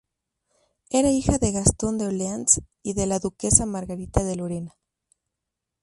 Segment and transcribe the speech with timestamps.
[0.89, 4.75] Era hija de Gastón de Orleans y de la duquesa Margarita de Lorena.